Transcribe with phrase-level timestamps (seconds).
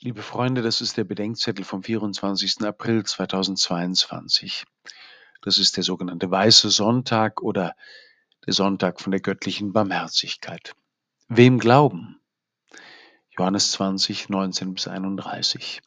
[0.00, 2.60] Liebe Freunde, das ist der Bedenkzettel vom 24.
[2.62, 4.62] April 2022.
[5.42, 7.74] Das ist der sogenannte Weiße Sonntag oder
[8.46, 10.76] der Sonntag von der göttlichen Barmherzigkeit.
[11.26, 12.20] Wem glauben?
[13.36, 15.80] Johannes 20, 19 bis 31.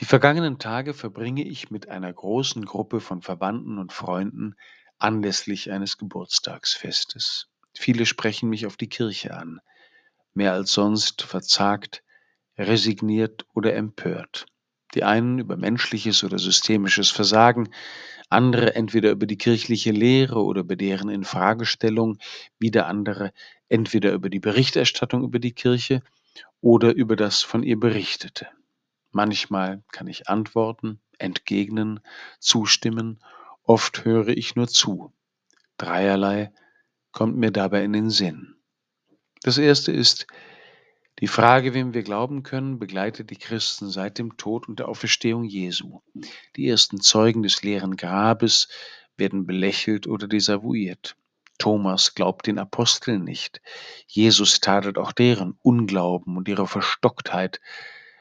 [0.00, 4.56] Die vergangenen Tage verbringe ich mit einer großen Gruppe von Verwandten und Freunden
[4.98, 7.46] anlässlich eines Geburtstagsfestes.
[7.74, 9.60] Viele sprechen mich auf die Kirche an.
[10.34, 12.02] Mehr als sonst verzagt,
[12.58, 14.46] resigniert oder empört.
[14.94, 17.68] Die einen über menschliches oder systemisches Versagen,
[18.28, 22.18] andere entweder über die kirchliche Lehre oder über deren Infragestellung,
[22.58, 23.32] wieder andere
[23.68, 26.02] entweder über die Berichterstattung über die Kirche
[26.60, 28.48] oder über das von ihr Berichtete.
[29.10, 32.00] Manchmal kann ich antworten, entgegnen,
[32.38, 33.20] zustimmen,
[33.62, 35.12] oft höre ich nur zu.
[35.78, 36.52] Dreierlei
[37.12, 38.56] kommt mir dabei in den Sinn.
[39.42, 40.26] Das erste ist,
[41.20, 45.44] die Frage, wem wir glauben können, begleitet die Christen seit dem Tod und der Auferstehung
[45.44, 46.00] Jesu.
[46.56, 48.68] Die ersten Zeugen des leeren Grabes
[49.16, 51.16] werden belächelt oder desavouiert.
[51.58, 53.62] Thomas glaubt den Aposteln nicht.
[54.06, 57.62] Jesus tadelt auch deren Unglauben und ihre Verstocktheit,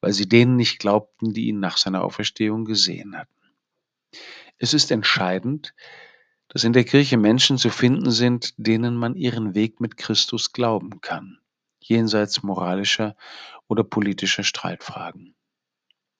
[0.00, 3.32] weil sie denen nicht glaubten, die ihn nach seiner Auferstehung gesehen hatten.
[4.56, 5.74] Es ist entscheidend,
[6.48, 11.02] dass in der Kirche Menschen zu finden sind, denen man ihren Weg mit Christus glauben
[11.02, 11.38] kann
[11.88, 13.16] jenseits moralischer
[13.66, 15.34] oder politischer Streitfragen.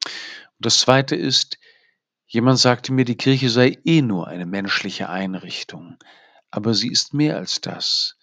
[0.05, 1.59] Und das Zweite ist,
[2.27, 5.99] jemand sagte mir, die Kirche sei eh nur eine menschliche Einrichtung,
[6.51, 8.17] aber sie ist mehr als das.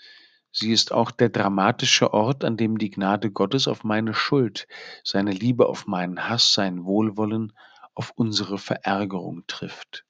[0.52, 4.68] Sie ist auch der dramatische Ort, an dem die Gnade Gottes auf meine Schuld,
[5.04, 7.52] seine Liebe auf meinen Hass, sein Wohlwollen
[7.94, 10.06] auf unsere Verärgerung trifft.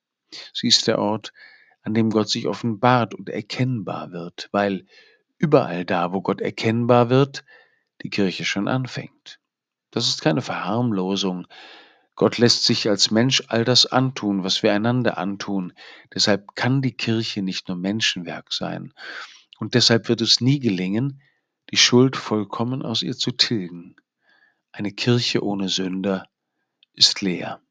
[0.53, 1.33] Sie ist der Ort,
[1.81, 4.85] an dem Gott sich offenbart und erkennbar wird, weil
[5.37, 7.43] überall da, wo Gott erkennbar wird,
[8.01, 9.39] die Kirche schon anfängt.
[9.91, 11.47] Das ist keine Verharmlosung.
[12.15, 15.73] Gott lässt sich als Mensch all das antun, was wir einander antun.
[16.13, 18.93] Deshalb kann die Kirche nicht nur Menschenwerk sein.
[19.59, 21.21] Und deshalb wird es nie gelingen,
[21.71, 23.95] die Schuld vollkommen aus ihr zu tilgen.
[24.71, 26.27] Eine Kirche ohne Sünder
[26.93, 27.61] ist leer.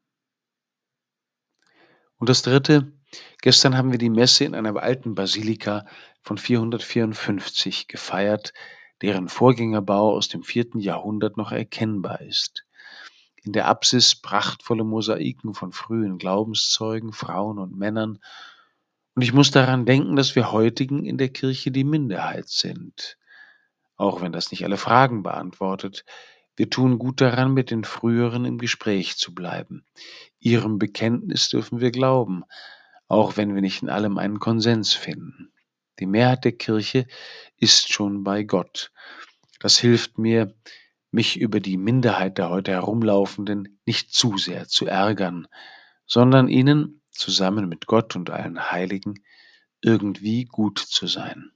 [2.16, 2.92] Und das Dritte,
[3.42, 5.86] gestern haben wir die Messe in einer alten Basilika
[6.22, 8.52] von 454 gefeiert,
[9.02, 12.64] deren Vorgängerbau aus dem vierten Jahrhundert noch erkennbar ist.
[13.42, 18.18] In der Apsis prachtvolle Mosaiken von frühen Glaubenszeugen, Frauen und Männern.
[19.14, 23.18] Und ich muss daran denken, dass wir heutigen in der Kirche die Minderheit sind.
[23.96, 26.04] Auch wenn das nicht alle Fragen beantwortet,
[26.56, 29.84] wir tun gut daran, mit den früheren im Gespräch zu bleiben.
[30.38, 32.44] Ihrem Bekenntnis dürfen wir glauben,
[33.08, 35.52] auch wenn wir nicht in allem einen Konsens finden.
[35.98, 37.06] Die Mehrheit der Kirche
[37.58, 38.90] ist schon bei Gott.
[39.60, 40.54] Das hilft mir,
[41.10, 45.46] mich über die Minderheit der heute herumlaufenden nicht zu sehr zu ärgern,
[46.06, 49.22] sondern ihnen, zusammen mit Gott und allen Heiligen,
[49.80, 51.52] irgendwie gut zu sein.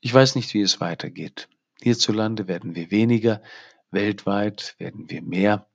[0.00, 1.48] Ich weiß nicht, wie es weitergeht.
[1.82, 3.42] Hierzulande werden wir weniger,
[3.90, 5.68] weltweit werden wir mehr,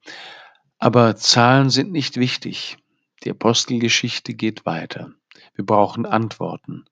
[0.78, 2.78] aber Zahlen sind nicht wichtig.
[3.26, 5.12] Die Apostelgeschichte geht weiter.
[5.56, 6.86] Wir brauchen Antworten.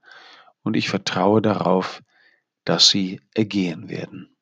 [0.63, 2.01] Und ich vertraue darauf,
[2.65, 4.32] dass sie ergehen werden.